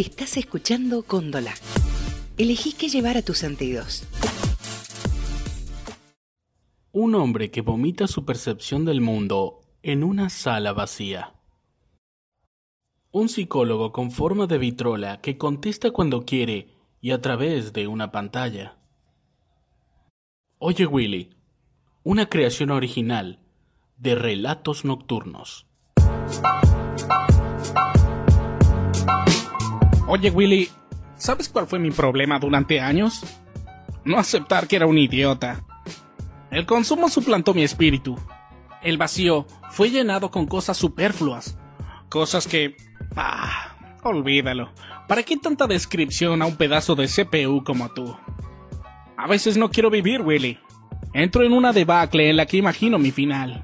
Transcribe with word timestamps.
Estás 0.00 0.38
escuchando 0.38 1.02
Cóndola. 1.02 1.52
Elegí 2.38 2.72
qué 2.72 2.88
llevar 2.88 3.18
a 3.18 3.22
tus 3.22 3.36
sentidos. 3.36 4.08
Un 6.90 7.14
hombre 7.14 7.50
que 7.50 7.60
vomita 7.60 8.06
su 8.06 8.24
percepción 8.24 8.86
del 8.86 9.02
mundo 9.02 9.60
en 9.82 10.02
una 10.02 10.30
sala 10.30 10.72
vacía. 10.72 11.34
Un 13.10 13.28
psicólogo 13.28 13.92
con 13.92 14.10
forma 14.10 14.46
de 14.46 14.56
vitrola 14.56 15.20
que 15.20 15.36
contesta 15.36 15.90
cuando 15.90 16.24
quiere 16.24 16.68
y 17.02 17.10
a 17.10 17.20
través 17.20 17.74
de 17.74 17.86
una 17.86 18.10
pantalla. 18.10 18.78
Oye 20.56 20.86
Willy, 20.86 21.36
una 22.04 22.30
creación 22.30 22.70
original 22.70 23.40
de 23.98 24.14
relatos 24.14 24.86
nocturnos. 24.86 25.66
Oye 30.12 30.28
Willy, 30.28 30.68
¿sabes 31.14 31.48
cuál 31.48 31.68
fue 31.68 31.78
mi 31.78 31.92
problema 31.92 32.40
durante 32.40 32.80
años? 32.80 33.22
No 34.04 34.18
aceptar 34.18 34.66
que 34.66 34.74
era 34.74 34.86
un 34.86 34.98
idiota. 34.98 35.64
El 36.50 36.66
consumo 36.66 37.08
suplantó 37.08 37.54
mi 37.54 37.62
espíritu. 37.62 38.18
El 38.82 38.98
vacío 38.98 39.46
fue 39.70 39.88
llenado 39.88 40.32
con 40.32 40.48
cosas 40.48 40.76
superfluas. 40.76 41.56
Cosas 42.08 42.48
que... 42.48 42.76
Ah, 43.14 43.76
olvídalo. 44.02 44.72
¿Para 45.06 45.22
qué 45.22 45.36
tanta 45.36 45.68
descripción 45.68 46.42
a 46.42 46.46
un 46.46 46.56
pedazo 46.56 46.96
de 46.96 47.06
CPU 47.06 47.62
como 47.62 47.88
tú? 47.90 48.16
A 49.16 49.28
veces 49.28 49.56
no 49.56 49.70
quiero 49.70 49.90
vivir, 49.90 50.22
Willy. 50.22 50.58
Entro 51.12 51.44
en 51.44 51.52
una 51.52 51.72
debacle 51.72 52.30
en 52.30 52.36
la 52.36 52.46
que 52.46 52.56
imagino 52.56 52.98
mi 52.98 53.12
final. 53.12 53.62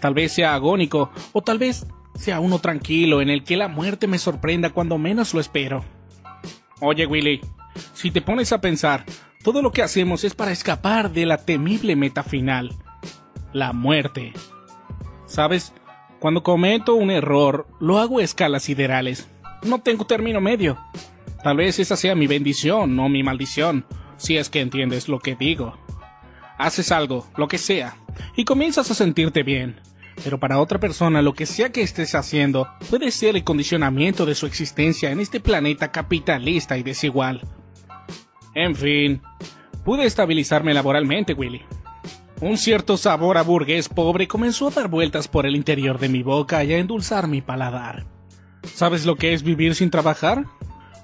Tal 0.00 0.12
vez 0.12 0.32
sea 0.32 0.54
agónico, 0.54 1.12
o 1.32 1.40
tal 1.40 1.60
vez 1.60 1.86
sea 2.14 2.40
uno 2.40 2.58
tranquilo 2.58 3.20
en 3.20 3.30
el 3.30 3.44
que 3.44 3.56
la 3.56 3.68
muerte 3.68 4.06
me 4.06 4.18
sorprenda 4.18 4.70
cuando 4.70 4.98
menos 4.98 5.34
lo 5.34 5.40
espero. 5.40 5.84
Oye, 6.80 7.06
Willy, 7.06 7.40
si 7.94 8.10
te 8.10 8.22
pones 8.22 8.52
a 8.52 8.60
pensar, 8.60 9.04
todo 9.42 9.62
lo 9.62 9.72
que 9.72 9.82
hacemos 9.82 10.24
es 10.24 10.34
para 10.34 10.52
escapar 10.52 11.12
de 11.12 11.26
la 11.26 11.38
temible 11.38 11.96
meta 11.96 12.22
final, 12.22 12.74
la 13.52 13.72
muerte. 13.72 14.32
¿Sabes? 15.26 15.72
Cuando 16.18 16.42
cometo 16.42 16.94
un 16.94 17.10
error, 17.10 17.66
lo 17.80 17.98
hago 17.98 18.18
a 18.18 18.22
escalas 18.22 18.64
siderales. 18.64 19.28
No 19.62 19.80
tengo 19.80 20.06
término 20.06 20.40
medio. 20.40 20.78
Tal 21.42 21.56
vez 21.56 21.78
esa 21.80 21.96
sea 21.96 22.14
mi 22.14 22.28
bendición, 22.28 22.94
no 22.94 23.08
mi 23.08 23.22
maldición, 23.22 23.84
si 24.16 24.36
es 24.36 24.48
que 24.48 24.60
entiendes 24.60 25.08
lo 25.08 25.18
que 25.18 25.34
digo. 25.34 25.76
Haces 26.58 26.92
algo, 26.92 27.26
lo 27.36 27.48
que 27.48 27.58
sea, 27.58 27.96
y 28.36 28.44
comienzas 28.44 28.90
a 28.90 28.94
sentirte 28.94 29.42
bien. 29.42 29.80
Pero 30.24 30.38
para 30.38 30.58
otra 30.58 30.78
persona 30.78 31.22
lo 31.22 31.34
que 31.34 31.46
sea 31.46 31.72
que 31.72 31.82
estés 31.82 32.14
haciendo 32.14 32.68
puede 32.90 33.10
ser 33.10 33.36
el 33.36 33.44
condicionamiento 33.44 34.24
de 34.24 34.34
su 34.34 34.46
existencia 34.46 35.10
en 35.10 35.20
este 35.20 35.40
planeta 35.40 35.90
capitalista 35.90 36.78
y 36.78 36.82
desigual. 36.82 37.42
En 38.54 38.76
fin, 38.76 39.22
pude 39.84 40.04
estabilizarme 40.04 40.74
laboralmente, 40.74 41.32
Willy. 41.32 41.62
Un 42.40 42.58
cierto 42.58 42.96
sabor 42.96 43.38
a 43.38 43.42
burgués 43.42 43.88
pobre 43.88 44.26
comenzó 44.26 44.68
a 44.68 44.72
dar 44.72 44.88
vueltas 44.88 45.28
por 45.28 45.46
el 45.46 45.54
interior 45.54 45.98
de 45.98 46.08
mi 46.08 46.22
boca 46.22 46.62
y 46.64 46.72
a 46.72 46.78
endulzar 46.78 47.28
mi 47.28 47.40
paladar. 47.40 48.04
¿Sabes 48.74 49.06
lo 49.06 49.16
que 49.16 49.32
es 49.32 49.42
vivir 49.42 49.74
sin 49.74 49.90
trabajar? 49.90 50.44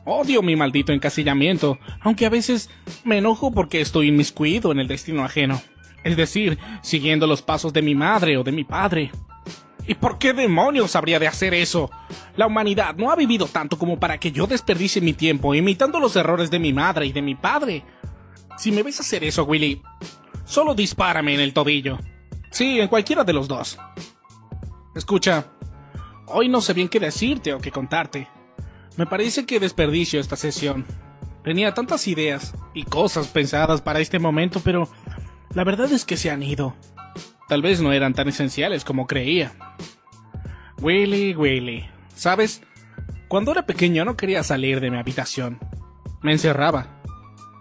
Odio 0.04 0.42
mi 0.42 0.56
maldito 0.56 0.92
encasillamiento, 0.92 1.78
aunque 2.00 2.26
a 2.26 2.30
veces 2.30 2.70
me 3.04 3.18
enojo 3.18 3.52
porque 3.52 3.80
estoy 3.80 4.08
inmiscuido 4.08 4.72
en 4.72 4.80
el 4.80 4.88
destino 4.88 5.24
ajeno. 5.24 5.60
Es 6.04 6.16
decir, 6.16 6.58
siguiendo 6.82 7.26
los 7.26 7.42
pasos 7.42 7.72
de 7.72 7.82
mi 7.82 7.94
madre 7.94 8.36
o 8.36 8.44
de 8.44 8.52
mi 8.52 8.64
padre. 8.64 9.10
¿Y 9.86 9.94
por 9.94 10.18
qué 10.18 10.34
demonios 10.34 10.94
habría 10.96 11.18
de 11.18 11.26
hacer 11.26 11.54
eso? 11.54 11.90
La 12.36 12.46
humanidad 12.46 12.94
no 12.96 13.10
ha 13.10 13.16
vivido 13.16 13.46
tanto 13.46 13.78
como 13.78 13.98
para 13.98 14.18
que 14.18 14.30
yo 14.30 14.46
desperdicie 14.46 15.00
mi 15.00 15.14
tiempo 15.14 15.54
imitando 15.54 15.98
los 15.98 16.14
errores 16.14 16.50
de 16.50 16.58
mi 16.58 16.74
madre 16.74 17.06
y 17.06 17.12
de 17.12 17.22
mi 17.22 17.34
padre. 17.34 17.84
Si 18.58 18.70
me 18.70 18.82
ves 18.82 19.00
hacer 19.00 19.24
eso, 19.24 19.44
Willy, 19.44 19.80
solo 20.44 20.74
dispárame 20.74 21.34
en 21.34 21.40
el 21.40 21.54
tobillo. 21.54 21.98
Sí, 22.50 22.80
en 22.80 22.88
cualquiera 22.88 23.24
de 23.24 23.32
los 23.32 23.48
dos. 23.48 23.78
Escucha, 24.94 25.46
hoy 26.26 26.48
no 26.48 26.60
sé 26.60 26.74
bien 26.74 26.88
qué 26.88 27.00
decirte 27.00 27.54
o 27.54 27.58
qué 27.58 27.70
contarte. 27.70 28.28
Me 28.96 29.06
parece 29.06 29.46
que 29.46 29.60
desperdicio 29.60 30.20
esta 30.20 30.36
sesión. 30.36 30.84
Tenía 31.44 31.72
tantas 31.72 32.06
ideas 32.08 32.52
y 32.74 32.82
cosas 32.82 33.28
pensadas 33.28 33.80
para 33.80 34.00
este 34.00 34.18
momento, 34.18 34.60
pero 34.62 34.88
la 35.54 35.64
verdad 35.64 35.90
es 35.92 36.04
que 36.04 36.16
se 36.16 36.30
han 36.30 36.42
ido. 36.42 36.74
Tal 37.48 37.62
vez 37.62 37.80
no 37.80 37.92
eran 37.92 38.14
tan 38.14 38.28
esenciales 38.28 38.84
como 38.84 39.06
creía. 39.06 39.52
Willy, 40.80 41.34
Willy, 41.34 41.88
¿sabes? 42.14 42.62
Cuando 43.28 43.52
era 43.52 43.66
pequeño 43.66 44.04
no 44.04 44.16
quería 44.16 44.42
salir 44.42 44.80
de 44.80 44.90
mi 44.90 44.98
habitación. 44.98 45.58
Me 46.22 46.32
encerraba. 46.32 47.00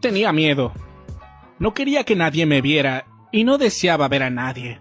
Tenía 0.01 0.31
miedo. 0.31 0.73
No 1.59 1.73
quería 1.73 2.03
que 2.03 2.15
nadie 2.15 2.45
me 2.45 2.61
viera 2.61 3.05
y 3.31 3.43
no 3.43 3.57
deseaba 3.57 4.07
ver 4.07 4.23
a 4.23 4.29
nadie. 4.29 4.79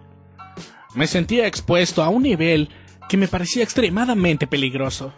Me 0.93 1.07
sentía 1.07 1.47
expuesto 1.47 2.03
a 2.03 2.09
un 2.09 2.23
nivel 2.23 2.69
que 3.09 3.17
me 3.17 3.27
parecía 3.27 3.63
extremadamente 3.63 4.47
peligroso. 4.47 5.13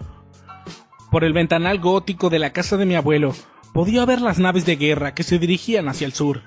Por 1.12 1.24
el 1.24 1.34
ventanal 1.34 1.80
gótico 1.80 2.30
de 2.30 2.40
la 2.40 2.54
casa 2.54 2.78
de 2.78 2.86
mi 2.86 2.96
abuelo 2.96 3.34
podía 3.74 4.06
ver 4.06 4.22
las 4.22 4.40
naves 4.40 4.66
de 4.66 4.76
guerra 4.76 5.14
que 5.14 5.24
se 5.24 5.40
dirigían 5.40 5.88
hacia 5.90 6.06
el 6.06 6.14
sur. 6.14 6.44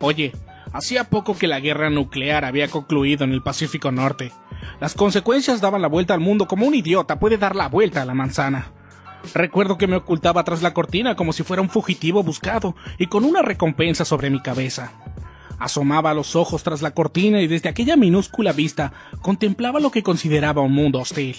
Oye, 0.00 0.32
Hacía 0.74 1.04
poco 1.04 1.36
que 1.38 1.46
la 1.46 1.60
guerra 1.60 1.88
nuclear 1.88 2.44
había 2.44 2.66
concluido 2.66 3.22
en 3.22 3.32
el 3.32 3.42
Pacífico 3.42 3.92
Norte. 3.92 4.32
Las 4.80 4.94
consecuencias 4.94 5.60
daban 5.60 5.80
la 5.80 5.86
vuelta 5.86 6.14
al 6.14 6.20
mundo 6.20 6.48
como 6.48 6.66
un 6.66 6.74
idiota 6.74 7.20
puede 7.20 7.38
dar 7.38 7.54
la 7.54 7.68
vuelta 7.68 8.02
a 8.02 8.04
la 8.04 8.12
manzana. 8.12 8.72
Recuerdo 9.34 9.78
que 9.78 9.86
me 9.86 9.94
ocultaba 9.94 10.42
tras 10.42 10.62
la 10.62 10.74
cortina 10.74 11.14
como 11.14 11.32
si 11.32 11.44
fuera 11.44 11.62
un 11.62 11.70
fugitivo 11.70 12.24
buscado 12.24 12.74
y 12.98 13.06
con 13.06 13.24
una 13.24 13.40
recompensa 13.40 14.04
sobre 14.04 14.30
mi 14.30 14.42
cabeza. 14.42 14.90
Asomaba 15.60 16.12
los 16.12 16.34
ojos 16.34 16.64
tras 16.64 16.82
la 16.82 16.90
cortina 16.90 17.40
y 17.40 17.46
desde 17.46 17.68
aquella 17.68 17.94
minúscula 17.94 18.50
vista 18.52 18.92
contemplaba 19.22 19.78
lo 19.78 19.92
que 19.92 20.02
consideraba 20.02 20.62
un 20.62 20.72
mundo 20.72 20.98
hostil. 20.98 21.36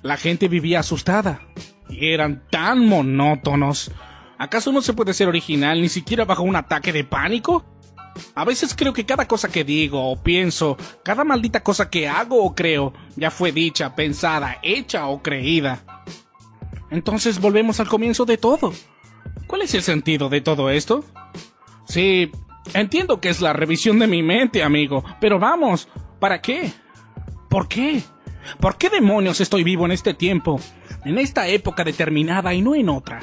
La 0.00 0.16
gente 0.16 0.48
vivía 0.48 0.80
asustada 0.80 1.42
y 1.90 2.08
eran 2.08 2.44
tan 2.50 2.86
monótonos. 2.88 3.90
¿Acaso 4.38 4.72
no 4.72 4.80
se 4.80 4.94
puede 4.94 5.12
ser 5.12 5.28
original 5.28 5.82
ni 5.82 5.90
siquiera 5.90 6.24
bajo 6.24 6.42
un 6.42 6.56
ataque 6.56 6.94
de 6.94 7.04
pánico? 7.04 7.66
A 8.34 8.44
veces 8.44 8.74
creo 8.74 8.92
que 8.92 9.06
cada 9.06 9.26
cosa 9.26 9.48
que 9.48 9.64
digo 9.64 10.10
o 10.10 10.22
pienso, 10.22 10.76
cada 11.02 11.24
maldita 11.24 11.62
cosa 11.62 11.90
que 11.90 12.08
hago 12.08 12.42
o 12.44 12.54
creo, 12.54 12.92
ya 13.16 13.30
fue 13.30 13.52
dicha, 13.52 13.94
pensada, 13.94 14.58
hecha 14.62 15.06
o 15.08 15.22
creída. 15.22 16.04
Entonces 16.90 17.40
volvemos 17.40 17.80
al 17.80 17.88
comienzo 17.88 18.24
de 18.24 18.38
todo. 18.38 18.72
¿Cuál 19.46 19.62
es 19.62 19.74
el 19.74 19.82
sentido 19.82 20.28
de 20.28 20.40
todo 20.40 20.70
esto? 20.70 21.04
Sí, 21.86 22.30
entiendo 22.74 23.20
que 23.20 23.28
es 23.28 23.40
la 23.40 23.52
revisión 23.52 23.98
de 23.98 24.06
mi 24.06 24.22
mente, 24.22 24.62
amigo, 24.62 25.04
pero 25.20 25.38
vamos, 25.38 25.88
¿para 26.18 26.40
qué? 26.40 26.72
¿Por 27.48 27.68
qué? 27.68 28.02
¿Por 28.60 28.76
qué 28.76 28.90
demonios 28.90 29.40
estoy 29.40 29.64
vivo 29.64 29.86
en 29.86 29.92
este 29.92 30.14
tiempo, 30.14 30.60
en 31.04 31.18
esta 31.18 31.48
época 31.48 31.84
determinada 31.84 32.54
y 32.54 32.62
no 32.62 32.74
en 32.74 32.88
otra? 32.88 33.20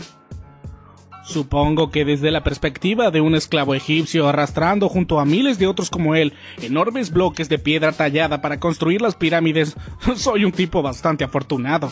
Supongo 1.24 1.90
que 1.90 2.04
desde 2.04 2.32
la 2.32 2.44
perspectiva 2.44 3.10
de 3.10 3.22
un 3.22 3.34
esclavo 3.34 3.74
egipcio 3.74 4.28
arrastrando 4.28 4.90
junto 4.90 5.20
a 5.20 5.26
miles 5.26 5.58
de 5.58 5.68
otros 5.68 5.90
como 5.90 6.16
él 6.16 6.34
enormes 6.62 7.12
bloques 7.12 7.48
de 7.48 7.60
piedra 7.60 7.94
tallada 7.94 8.42
para 8.42 8.60
construir 8.60 9.02
las 9.02 9.16
pirámides, 9.16 9.78
soy 10.16 10.44
un 10.44 10.52
tipo 10.52 10.82
bastante 10.82 11.24
afortunado. 11.24 11.92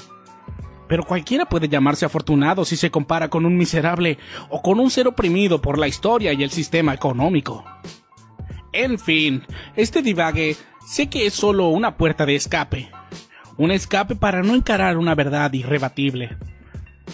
Pero 0.89 1.05
cualquiera 1.05 1.45
puede 1.45 1.69
llamarse 1.69 2.05
afortunado 2.05 2.65
si 2.65 2.75
se 2.75 2.91
compara 2.91 3.29
con 3.29 3.45
un 3.45 3.55
miserable 3.55 4.17
o 4.49 4.61
con 4.61 4.81
un 4.81 4.91
ser 4.91 5.07
oprimido 5.07 5.61
por 5.61 5.79
la 5.79 5.87
historia 5.87 6.33
y 6.33 6.43
el 6.43 6.51
sistema 6.51 6.93
económico. 6.93 7.63
En 8.73 8.99
fin, 8.99 9.43
este 9.77 10.01
divague 10.01 10.57
sé 10.85 11.07
que 11.07 11.25
es 11.25 11.33
solo 11.33 11.69
una 11.69 11.95
puerta 11.95 12.25
de 12.25 12.35
escape. 12.35 12.91
Un 13.57 13.71
escape 13.71 14.17
para 14.17 14.43
no 14.43 14.53
encarar 14.55 14.97
una 14.97 15.15
verdad 15.15 15.53
irrebatible. 15.53 16.35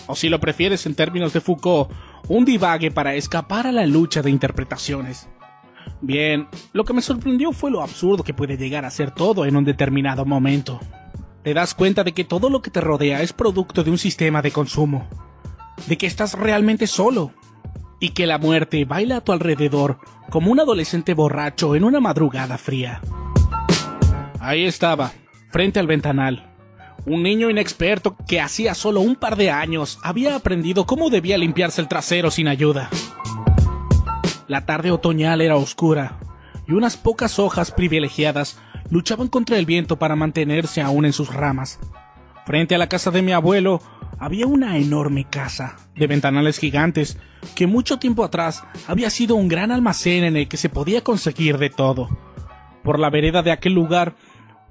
O 0.08 0.16
si 0.16 0.30
lo 0.30 0.40
prefieres 0.40 0.86
en 0.86 0.96
términos 0.96 1.34
de 1.34 1.42
Foucault, 1.42 1.92
un 2.28 2.46
divague 2.46 2.92
para 2.92 3.16
escapar 3.16 3.68
a 3.68 3.72
la 3.72 3.86
lucha 3.86 4.22
de 4.22 4.30
interpretaciones. 4.30 5.30
Bien, 6.02 6.48
lo 6.74 6.84
que 6.84 6.94
me 6.94 7.02
sorprendió 7.02 7.52
fue 7.52 7.72
lo 7.72 7.82
absurdo 7.82 8.24
que 8.24 8.34
puede 8.34 8.58
llegar 8.58 8.86
a 8.86 8.92
ser 8.92 9.12
todo 9.12 9.46
en 9.46 9.56
un 9.56 9.64
determinado 9.64 10.26
momento. 10.26 10.80
Te 11.44 11.54
das 11.54 11.74
cuenta 11.74 12.04
de 12.04 12.14
que 12.14 12.24
todo 12.24 12.50
lo 12.50 12.62
que 12.62 12.72
te 12.72 12.82
rodea 12.82 13.22
es 13.22 13.34
producto 13.34 13.84
de 13.84 13.92
un 13.92 13.98
sistema 13.98 14.42
de 14.42 14.52
consumo, 14.52 15.08
de 15.88 15.98
que 15.98 16.06
estás 16.06 16.34
realmente 16.34 16.88
solo, 16.88 17.32
y 18.00 18.10
que 18.10 18.28
la 18.28 18.38
muerte 18.38 18.86
baila 18.86 19.18
a 19.18 19.22
tu 19.22 19.32
alrededor 19.32 20.00
como 20.30 20.52
un 20.52 20.60
adolescente 20.60 21.14
borracho 21.14 21.76
en 21.76 21.84
una 21.84 22.00
madrugada 22.00 22.58
fría. 22.58 23.02
Ahí 24.40 24.66
estaba, 24.66 25.12
frente 25.50 25.80
al 25.80 25.88
ventanal, 25.88 26.57
un 27.06 27.24
niño 27.24 27.50
inexperto 27.50 28.16
que 28.28 28.42
hacía 28.42 28.74
solo 28.74 29.02
un 29.02 29.16
par 29.16 29.36
de 29.36 29.52
años 29.52 30.00
había 30.04 30.36
aprendido 30.36 30.86
cómo 30.86 31.10
debía 31.10 31.38
limpiarse 31.38 31.82
el 31.82 31.88
trasero 31.88 32.32
sin 32.32 32.48
ayuda. 32.48 32.90
La 34.48 34.66
tarde 34.66 34.92
otoñal 34.92 35.42
era 35.42 35.56
oscura, 35.56 36.20
y 36.68 36.74
unas 36.74 36.98
pocas 36.98 37.40
hojas 37.40 37.72
privilegiadas 37.72 38.60
luchaban 38.90 39.28
contra 39.28 39.58
el 39.58 39.66
viento 39.66 39.98
para 39.98 40.16
mantenerse 40.16 40.82
aún 40.82 41.06
en 41.06 41.14
sus 41.14 41.34
ramas. 41.34 41.80
Frente 42.46 42.76
a 42.76 42.78
la 42.78 42.88
casa 42.88 43.12
de 43.12 43.22
mi 43.22 43.34
abuelo 43.34 43.82
había 44.20 44.48
una 44.48 44.78
enorme 44.78 45.26
casa 45.30 45.76
de 45.96 46.08
ventanales 46.08 46.60
gigantes 46.60 47.18
que 47.56 47.68
mucho 47.68 48.00
tiempo 48.00 48.24
atrás 48.24 48.64
había 48.88 49.10
sido 49.10 49.36
un 49.36 49.48
gran 49.48 49.72
almacén 49.72 50.24
en 50.24 50.38
el 50.38 50.48
que 50.48 50.58
se 50.58 50.70
podía 50.70 51.04
conseguir 51.04 51.58
de 51.58 51.70
todo. 51.70 52.10
Por 52.84 53.00
la 53.00 53.10
vereda 53.10 53.44
de 53.44 53.52
aquel 53.52 53.74
lugar, 53.74 54.16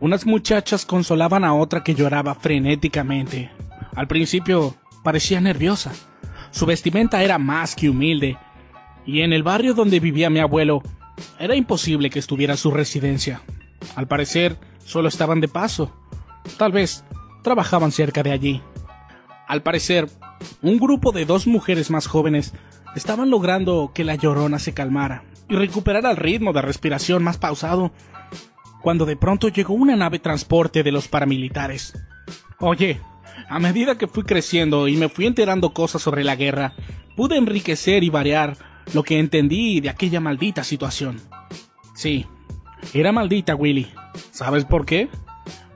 unas 0.01 0.27
muchachas 0.27 0.85
consolaban 0.85 1.45
a 1.45 1.55
otra 1.55 1.83
que 1.83 1.95
lloraba 1.95 2.35
frenéticamente. 2.35 3.51
Al 3.95 4.09
principio 4.09 4.75
parecía 5.03 5.41
nerviosa. 5.41 5.93
Su 6.51 6.67
vestimenta 6.67 7.23
era 7.23 7.39
más 7.39 7.75
que 7.75 7.89
humilde, 7.89 8.39
y 9.05 9.21
en 9.21 9.33
el 9.33 9.43
barrio 9.43 9.75
donde 9.75 10.01
vivía 10.01 10.31
mi 10.31 10.41
abuelo 10.41 10.83
era 11.39 11.55
imposible 11.55 12.11
que 12.11 12.19
estuviera 12.19 12.57
su 12.57 12.71
residencia. 12.71 13.41
Al 13.95 14.07
parecer, 14.07 14.59
solo 14.85 15.09
estaban 15.09 15.41
de 15.41 15.49
paso. 15.49 15.93
Tal 16.59 16.73
vez 16.73 17.05
trabajaban 17.43 17.93
cerca 17.93 18.23
de 18.23 18.33
allí. 18.33 18.63
Al 19.47 19.63
parecer, 19.63 20.09
un 20.63 20.79
grupo 20.79 21.13
de 21.13 21.25
dos 21.25 21.47
mujeres 21.47 21.91
más 21.91 22.07
jóvenes 22.07 22.53
estaban 22.95 23.31
logrando 23.31 23.93
que 23.95 24.05
la 24.05 24.17
llorona 24.17 24.59
se 24.59 24.75
calmara 24.75 25.25
y 25.49 25.55
recuperara 25.55 26.11
el 26.11 26.17
ritmo 26.17 26.53
de 26.53 26.63
respiración 26.63 27.23
más 27.23 27.39
pausado, 27.39 27.93
cuando 28.87 29.05
de 29.05 29.17
pronto 29.17 29.49
llegó 29.49 29.75
una 29.75 29.97
nave 29.97 30.21
transporte 30.21 30.85
de 30.85 30.93
los 30.93 31.09
paramilitares. 31.09 31.93
Oye, 32.61 33.01
a 33.49 33.59
medida 33.59 33.99
que 33.99 34.07
fui 34.07 34.23
creciendo 34.23 34.87
y 34.87 34.97
me 34.97 35.09
fui 35.09 35.27
enterando 35.27 35.73
cosas 35.73 36.03
sobre 36.03 36.23
la 36.23 36.37
guerra, 36.37 36.73
pude 37.17 37.37
enriquecer 37.37 38.05
y 38.05 38.11
variar 38.11 38.57
lo 38.95 39.03
que 39.03 39.19
entendí 39.19 39.81
de 39.81 39.91
aquella 39.91 40.21
maldita 40.21 40.63
situación. 40.63 41.21
Sí, 41.97 42.27
era 42.95 43.11
maldita, 43.11 43.57
Willy. 43.57 43.89
¿Sabes 44.31 44.65
por 44.65 44.87
qué? 44.87 45.09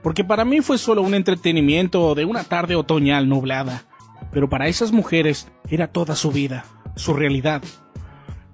porque 0.01 0.23
para 0.23 0.45
mí 0.45 0.61
fue 0.61 0.77
solo 0.77 1.01
un 1.01 1.13
entretenimiento 1.13 2.15
de 2.15 2.23
una 2.23 2.45
tarde 2.45 2.77
otoñal 2.77 3.27
nublada, 3.27 3.83
pero 4.31 4.47
para 4.47 4.69
esas 4.69 4.93
mujeres 4.93 5.51
era 5.69 5.87
toda 5.87 6.15
su 6.15 6.31
vida, 6.31 6.63
su 6.95 7.13
realidad, 7.13 7.61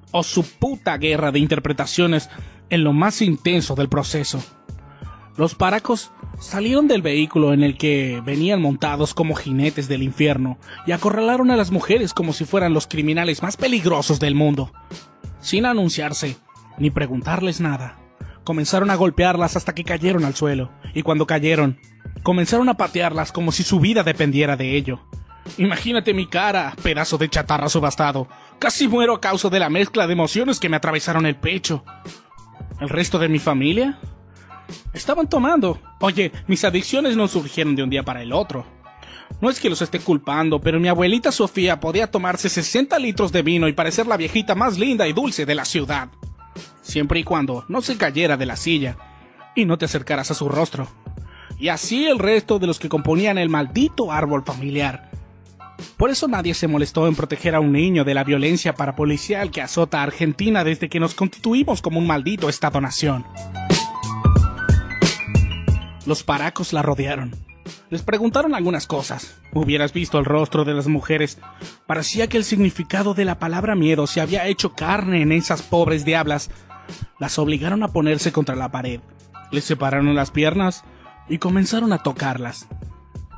o 0.09 0.23
su 0.23 0.41
puta 0.41 0.97
guerra 0.97 1.31
de 1.31 1.37
interpretaciones 1.37 2.31
en 2.69 2.83
lo 2.83 2.93
más 2.93 3.21
intenso 3.21 3.75
del 3.75 3.89
proceso. 3.89 4.43
Los 5.37 5.55
paracos 5.55 6.11
salieron 6.39 6.87
del 6.87 7.01
vehículo 7.01 7.53
en 7.53 7.63
el 7.63 7.77
que 7.77 8.21
venían 8.25 8.61
montados 8.61 9.13
como 9.13 9.35
jinetes 9.35 9.87
del 9.87 10.03
infierno 10.03 10.57
y 10.85 10.91
acorralaron 10.91 11.51
a 11.51 11.55
las 11.55 11.71
mujeres 11.71 12.13
como 12.13 12.33
si 12.33 12.45
fueran 12.45 12.73
los 12.73 12.87
criminales 12.87 13.43
más 13.43 13.57
peligrosos 13.57 14.19
del 14.19 14.35
mundo, 14.35 14.71
sin 15.39 15.65
anunciarse 15.65 16.37
ni 16.77 16.89
preguntarles 16.89 17.61
nada 17.61 17.99
comenzaron 18.47 18.89
a 18.91 18.95
golpearlas 18.95 19.57
hasta 19.57 19.75
que 19.75 19.83
cayeron 19.83 20.23
al 20.23 20.33
suelo, 20.33 20.71
y 20.93 21.01
cuando 21.01 21.27
cayeron, 21.27 21.81
comenzaron 22.23 22.69
a 22.69 22.75
patearlas 22.75 23.33
como 23.33 23.51
si 23.51 23.61
su 23.61 23.81
vida 23.81 24.03
dependiera 24.03 24.55
de 24.55 24.77
ello. 24.77 25.01
Imagínate 25.57 26.13
mi 26.13 26.27
cara, 26.27 26.73
pedazo 26.81 27.17
de 27.17 27.27
chatarra 27.27 27.67
subastado. 27.67 28.29
Casi 28.57 28.87
muero 28.87 29.15
a 29.15 29.19
causa 29.19 29.49
de 29.49 29.59
la 29.59 29.69
mezcla 29.69 30.07
de 30.07 30.13
emociones 30.13 30.61
que 30.61 30.69
me 30.69 30.77
atravesaron 30.77 31.25
el 31.25 31.35
pecho. 31.35 31.83
¿El 32.79 32.89
resto 32.89 33.19
de 33.19 33.29
mi 33.29 33.39
familia? 33.39 33.99
Estaban 34.93 35.29
tomando. 35.29 35.79
Oye, 35.99 36.31
mis 36.47 36.63
adicciones 36.63 37.15
no 37.15 37.27
surgieron 37.27 37.75
de 37.75 37.83
un 37.83 37.89
día 37.89 38.03
para 38.03 38.21
el 38.21 38.33
otro. 38.33 38.65
No 39.41 39.49
es 39.49 39.59
que 39.59 39.69
los 39.69 39.81
esté 39.81 39.99
culpando, 39.99 40.59
pero 40.59 40.79
mi 40.79 40.87
abuelita 40.87 41.31
Sofía 41.31 41.79
podía 41.79 42.09
tomarse 42.09 42.49
60 42.49 42.97
litros 42.99 43.31
de 43.31 43.41
vino 43.41 43.67
y 43.67 43.73
parecer 43.73 44.07
la 44.07 44.17
viejita 44.17 44.55
más 44.55 44.77
linda 44.77 45.07
y 45.07 45.13
dulce 45.13 45.45
de 45.45 45.55
la 45.55 45.65
ciudad 45.65 46.09
siempre 46.87 47.19
y 47.19 47.23
cuando 47.23 47.65
no 47.67 47.81
se 47.81 47.97
cayera 47.97 48.37
de 48.37 48.45
la 48.45 48.55
silla 48.55 48.97
y 49.55 49.65
no 49.65 49.77
te 49.77 49.85
acercaras 49.85 50.31
a 50.31 50.35
su 50.35 50.49
rostro. 50.49 50.87
Y 51.59 51.69
así 51.69 52.07
el 52.07 52.19
resto 52.19 52.59
de 52.59 52.67
los 52.67 52.79
que 52.79 52.89
componían 52.89 53.37
el 53.37 53.49
maldito 53.49 54.11
árbol 54.11 54.43
familiar. 54.43 55.11
Por 55.97 56.09
eso 56.09 56.27
nadie 56.27 56.53
se 56.53 56.67
molestó 56.67 57.07
en 57.07 57.15
proteger 57.15 57.55
a 57.55 57.59
un 57.59 57.71
niño 57.71 58.03
de 58.03 58.13
la 58.13 58.23
violencia 58.23 58.73
parapolicial 58.73 59.51
que 59.51 59.61
azota 59.61 59.99
a 59.99 60.03
Argentina 60.03 60.63
desde 60.63 60.89
que 60.89 60.99
nos 60.99 61.13
constituimos 61.13 61.81
como 61.81 61.99
un 61.99 62.07
maldito 62.07 62.49
Estado-nación. 62.49 63.25
Los 66.05 66.23
paracos 66.23 66.73
la 66.73 66.81
rodearon. 66.81 67.35
Les 67.89 68.01
preguntaron 68.01 68.53
algunas 68.53 68.87
cosas. 68.87 69.39
Hubieras 69.53 69.93
visto 69.93 70.19
el 70.19 70.25
rostro 70.25 70.65
de 70.65 70.73
las 70.73 70.87
mujeres. 70.87 71.39
Parecía 71.85 72.27
que 72.27 72.37
el 72.37 72.43
significado 72.43 73.13
de 73.13 73.25
la 73.25 73.39
palabra 73.39 73.75
miedo 73.75 74.07
se 74.07 74.21
había 74.21 74.47
hecho 74.47 74.73
carne 74.73 75.21
en 75.21 75.31
esas 75.31 75.61
pobres 75.61 76.05
diablas 76.05 76.49
las 77.19 77.39
obligaron 77.39 77.83
a 77.83 77.89
ponerse 77.89 78.31
contra 78.31 78.55
la 78.55 78.71
pared, 78.71 79.01
les 79.51 79.63
separaron 79.63 80.15
las 80.15 80.31
piernas 80.31 80.83
y 81.29 81.37
comenzaron 81.37 81.93
a 81.93 82.03
tocarlas. 82.03 82.67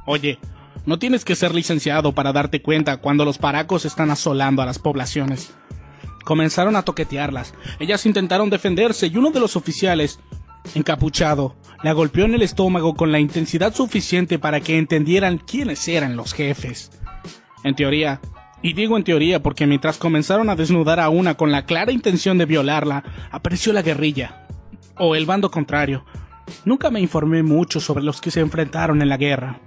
Oye, 0.06 0.40
no 0.86 1.00
tienes 1.00 1.26
que 1.26 1.36
ser 1.36 1.54
licenciado 1.54 2.14
para 2.14 2.34
darte 2.34 2.62
cuenta 2.62 2.98
cuando 2.98 3.26
los 3.26 3.38
paracos 3.38 3.86
están 3.86 4.12
asolando 4.12 4.62
a 4.62 4.66
las 4.66 4.80
poblaciones. 4.80 5.54
Comenzaron 6.24 6.76
a 6.76 6.84
toquetearlas. 6.84 7.54
Ellas 7.80 8.06
intentaron 8.06 8.50
defenderse 8.50 9.08
y 9.08 9.18
uno 9.18 9.32
de 9.32 9.40
los 9.40 9.56
oficiales, 9.56 10.20
encapuchado, 10.76 11.56
la 11.84 11.94
golpeó 11.94 12.26
en 12.26 12.36
el 12.36 12.42
estómago 12.42 12.96
con 12.96 13.12
la 13.12 13.20
intensidad 13.20 13.74
suficiente 13.74 14.38
para 14.40 14.62
que 14.62 14.78
entendieran 14.78 15.38
quiénes 15.38 15.88
eran 15.88 16.16
los 16.16 16.34
jefes. 16.34 16.92
En 17.64 17.76
teoría, 17.76 18.22
y 18.62 18.74
digo 18.74 18.98
en 18.98 19.04
teoría 19.04 19.42
porque 19.42 19.66
mientras 19.66 19.98
comenzaron 19.98 20.50
a 20.50 20.56
desnudar 20.56 21.00
a 21.00 21.10
una 21.10 21.36
con 21.36 21.52
la 21.52 21.66
clara 21.66 21.92
intención 21.92 22.38
de 22.38 22.46
violarla, 22.46 23.04
apareció 23.32 23.74
la 23.74 23.82
guerrilla. 23.82 24.46
O 24.98 25.16
el 25.16 25.26
bando 25.26 25.50
contrario. 25.50 26.06
Nunca 26.66 26.90
me 26.90 27.00
informé 27.00 27.42
mucho 27.44 27.80
sobre 27.80 28.04
los 28.04 28.20
que 28.20 28.32
se 28.32 28.42
enfrentaron 28.42 29.02
en 29.02 29.10
la 29.10 29.18
guerra. 29.18 29.62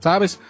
¿Sabes? 0.00 0.40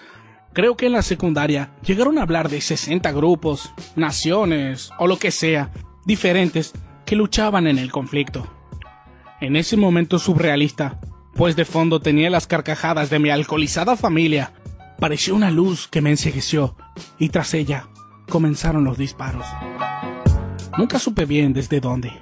Creo 0.53 0.77
que 0.77 0.87
en 0.87 0.93
la 0.93 1.03
secundaria 1.03 1.73
llegaron 1.85 2.19
a 2.19 2.23
hablar 2.23 2.49
de 2.49 2.61
60 2.61 3.13
grupos, 3.13 3.73
naciones 3.97 4.91
o 4.99 5.07
lo 5.07 5.19
que 5.19 5.31
sea, 5.31 5.71
diferentes, 6.05 6.73
que 7.05 7.17
luchaban 7.17 7.67
en 7.67 7.79
el 7.79 7.93
conflicto. 7.93 8.47
En 9.41 9.57
ese 9.57 9.77
momento 9.77 10.19
surrealista, 10.19 10.99
pues 11.35 11.55
de 11.55 11.65
fondo 11.65 12.01
tenía 12.01 12.31
las 12.31 12.47
carcajadas 12.47 13.11
de 13.11 13.19
mi 13.19 13.31
alcoholizada 13.31 13.97
familia, 13.97 14.53
pareció 14.99 15.35
una 15.35 15.51
luz 15.51 15.87
que 15.87 16.01
me 16.01 16.11
ensegueció 16.11 16.77
y 17.19 17.29
tras 17.29 17.55
ella 17.55 17.89
comenzaron 18.29 18.85
los 18.85 18.99
disparos. 18.99 19.47
Nunca 20.77 20.99
supe 20.99 21.25
bien 21.25 21.53
desde 21.53 21.81
dónde. 21.81 22.13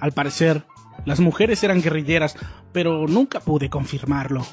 Al 0.00 0.12
parecer, 0.12 0.66
las 1.04 1.20
mujeres 1.20 1.62
eran 1.62 1.80
guerrilleras, 1.80 2.36
pero 2.72 3.06
nunca 3.06 3.40
pude 3.40 3.70
confirmarlo. 3.70 4.44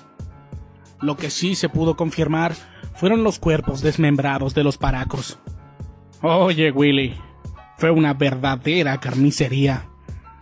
Lo 1.03 1.17
que 1.17 1.29
sí 1.29 1.55
se 1.55 1.67
pudo 1.67 1.97
confirmar 1.97 2.55
fueron 2.95 3.23
los 3.23 3.37
cuerpos 3.37 3.81
desmembrados 3.81 4.55
de 4.55 4.63
los 4.63 4.77
paracos. 4.77 5.37
Oye, 6.21 6.71
Willy, 6.71 7.13
fue 7.77 7.91
una 7.91 8.13
verdadera 8.13 8.97
carnicería. 9.01 9.89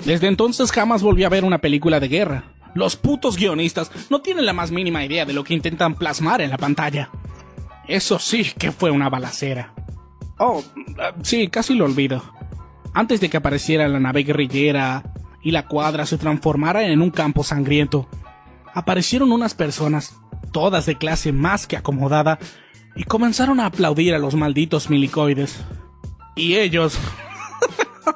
Desde 0.05 0.27
entonces 0.27 0.71
jamás 0.71 1.01
volví 1.01 1.23
a 1.23 1.29
ver 1.29 1.45
una 1.45 1.57
película 1.57 1.99
de 1.99 2.07
guerra. 2.07 2.53
Los 2.75 2.95
putos 2.95 3.37
guionistas 3.37 3.91
no 4.11 4.21
tienen 4.21 4.45
la 4.45 4.53
más 4.53 4.69
mínima 4.69 5.03
idea 5.03 5.25
de 5.25 5.33
lo 5.33 5.43
que 5.43 5.55
intentan 5.55 5.95
plasmar 5.95 6.41
en 6.41 6.51
la 6.51 6.59
pantalla. 6.59 7.09
Eso 7.87 8.19
sí 8.19 8.45
que 8.55 8.71
fue 8.71 8.91
una 8.91 9.09
balacera. 9.09 9.73
Oh, 10.37 10.63
sí, 11.23 11.47
casi 11.47 11.73
lo 11.73 11.85
olvido. 11.85 12.21
Antes 12.93 13.19
de 13.19 13.31
que 13.31 13.37
apareciera 13.37 13.87
la 13.87 13.99
nave 13.99 14.21
guerrillera 14.21 15.11
y 15.41 15.49
la 15.49 15.67
cuadra 15.67 16.05
se 16.05 16.19
transformara 16.19 16.83
en 16.83 17.01
un 17.01 17.09
campo 17.09 17.43
sangriento, 17.43 18.07
aparecieron 18.75 19.31
unas 19.31 19.55
personas, 19.55 20.20
todas 20.51 20.85
de 20.85 20.97
clase 20.97 21.31
más 21.31 21.67
que 21.67 21.77
acomodada, 21.77 22.39
y 22.95 23.03
comenzaron 23.03 23.59
a 23.59 23.67
aplaudir 23.67 24.13
a 24.13 24.19
los 24.19 24.35
malditos 24.35 24.89
milicoides. 24.89 25.59
Y 26.35 26.55
ellos 26.55 26.97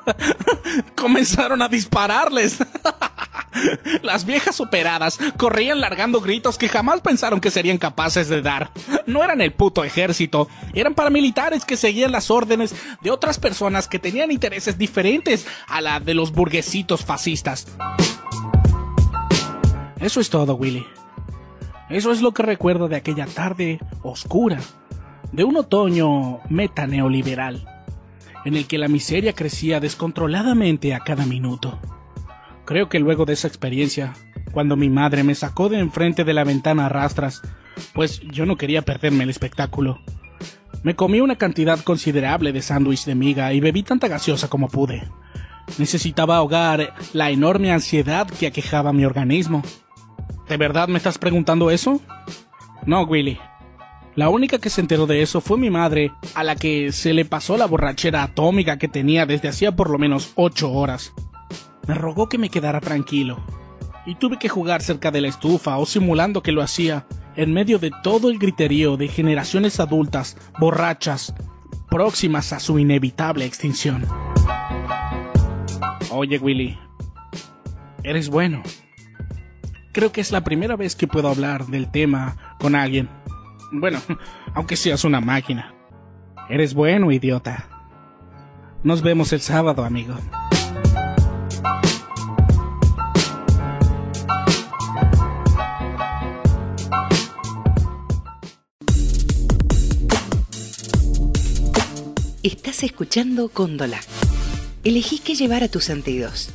comenzaron 0.96 1.62
a 1.62 1.67
dispararles. 1.67 2.58
Las 4.01 4.25
viejas 4.25 4.60
operadas 4.60 5.17
corrían 5.38 5.79
largando 5.79 6.20
gritos 6.20 6.58
que 6.58 6.67
jamás 6.67 7.01
pensaron 7.01 7.39
que 7.39 7.51
serían 7.51 7.77
capaces 7.77 8.27
de 8.27 8.41
dar. 8.41 8.72
No 9.05 9.24
eran 9.24 9.41
el 9.41 9.53
puto 9.53 9.84
ejército, 9.84 10.50
eran 10.74 10.94
paramilitares 10.94 11.63
que 11.63 11.77
seguían 11.77 12.12
las 12.12 12.29
órdenes 12.29 12.75
de 13.01 13.12
otras 13.12 13.39
personas 13.39 13.88
que 13.88 14.00
tenían 14.00 14.32
intereses 14.32 14.77
diferentes 14.77 15.48
a 15.67 15.79
la 15.79 16.00
de 16.00 16.13
los 16.13 16.32
burguesitos 16.34 17.05
fascistas. 17.05 17.67
Eso 20.00 20.20
es 20.20 20.29
todo, 20.29 20.55
Willy. 20.55 20.86
Eso 21.89 22.12
es 22.12 22.22
lo 22.22 22.34
que 22.34 22.44
recuerdo 22.44 22.88
de 22.88 22.96
aquella 22.96 23.27
tarde 23.27 23.80
oscura, 24.01 24.60
de 25.32 25.44
un 25.44 25.58
otoño 25.58 26.39
meta 26.50 26.88
neoliberal, 26.88 27.68
en 28.44 28.56
el 28.56 28.68
que 28.68 28.77
la 28.77 28.88
miseria 28.88 29.34
crecía 29.34 29.80
descontroladamente 29.80 30.94
a 30.96 31.01
cada 31.01 31.25
minuto. 31.25 31.80
Creo 32.65 32.89
que 32.89 33.00
luego 33.00 33.25
de 33.25 33.34
esa 33.34 33.48
experiencia, 33.48 34.13
cuando 34.51 34.75
mi 34.75 34.89
madre 34.89 35.24
me 35.24 35.36
sacó 35.36 35.70
de 35.70 35.80
enfrente 35.80 36.24
de 36.24 36.34
la 36.34 36.44
ventana 36.44 36.88
a 36.88 36.89
rastras, 36.89 37.42
pues 37.94 38.22
yo 38.22 38.46
no 38.46 38.58
quería 38.58 38.82
perderme 38.82 39.24
el 39.24 39.30
espectáculo. 39.30 40.00
Me 40.82 40.96
comí 40.96 41.20
una 41.20 41.36
cantidad 41.36 41.80
considerable 41.80 42.51
de 42.51 42.62
sándwich 42.62 43.06
de 43.06 43.15
miga 43.15 43.54
y 43.54 43.60
bebí 43.60 43.84
tanta 43.84 44.08
gaseosa 44.08 44.50
como 44.50 44.70
pude. 44.70 45.04
Necesitaba 45.77 46.38
ahogar 46.38 46.94
la 47.13 47.32
enorme 47.32 47.72
ansiedad 47.72 48.27
que 48.27 48.48
aquejaba 48.48 48.94
mi 48.94 49.06
organismo. 49.06 49.63
¿De 50.48 50.58
verdad 50.58 50.88
me 50.88 50.98
estás 50.98 51.18
preguntando 51.18 51.72
eso? 51.72 52.02
No, 52.86 53.04
Willy. 53.04 53.40
La 54.16 54.30
única 54.30 54.60
que 54.60 54.70
se 54.70 54.80
enteró 54.80 55.08
de 55.08 55.22
eso 55.22 55.42
fue 55.42 55.58
mi 55.58 55.70
madre, 55.70 56.12
a 56.36 56.44
la 56.44 56.56
que 56.56 56.92
se 56.92 57.14
le 57.14 57.25
pasó 57.25 57.58
la 57.58 57.66
borrachera 57.66 58.24
atómica 58.24 58.78
que 58.78 58.88
tenía 58.88 59.25
desde 59.25 59.50
hacía 59.50 59.75
por 59.75 59.90
lo 59.90 59.98
menos 59.98 60.32
ocho 60.36 60.72
horas. 60.72 61.14
Me 61.88 61.96
rogó 61.96 62.30
que 62.30 62.38
me 62.38 62.50
quedara 62.50 62.80
tranquilo, 62.80 63.44
y 64.06 64.16
tuve 64.16 64.40
que 64.40 64.48
jugar 64.48 64.82
cerca 64.82 65.12
de 65.12 65.20
la 65.20 65.28
estufa 65.28 65.78
o 65.78 65.86
simulando 65.86 66.42
que 66.44 66.52
lo 66.54 66.62
hacía, 66.62 67.06
en 67.36 67.54
medio 67.54 67.80
de 67.80 67.92
todo 68.04 68.30
el 68.30 68.40
griterío 68.40 68.96
de 68.96 69.10
generaciones 69.10 69.80
adultas, 69.82 70.38
borrachas, 70.60 71.34
próximas 71.90 72.54
a 72.54 72.60
su 72.60 72.80
inevitable 72.80 73.46
extinción. 73.46 74.06
Oye, 76.12 76.38
Willy, 76.38 76.80
eres 78.04 78.30
bueno. 78.30 78.64
Creo 79.96 80.12
que 80.12 80.20
es 80.20 80.34
la 80.34 80.44
primera 80.44 80.75
vez 80.75 80.94
que 80.94 81.08
puedo 81.08 81.30
hablar 81.30 81.68
del 81.68 81.90
tema 81.90 82.36
con 82.60 82.75
alguien. 82.75 83.08
Bueno, 83.72 84.02
aunque 84.54 84.75
seas 84.75 85.06
una 85.06 85.22
máquina. 85.22 85.74
Eres 86.50 86.74
bueno, 86.74 87.14
idiota. 87.14 87.70
Nos 88.84 89.02
vemos 89.02 89.32
el 89.32 89.40
sábado, 89.40 89.86
amigo. 89.86 90.16
Estás 102.44 102.84
escuchando 102.84 103.48
Cóndola. 103.48 104.02
Elegí 104.84 105.20
qué 105.20 105.36
llevar 105.36 105.64
a 105.64 105.70
tus 105.70 105.86
sentidos. 105.86 106.54